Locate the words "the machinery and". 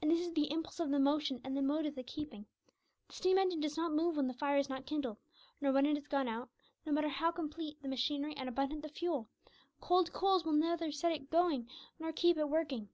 7.82-8.48